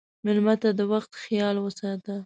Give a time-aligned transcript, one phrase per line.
[0.25, 2.15] مېلمه ته د وخت خیال وساته.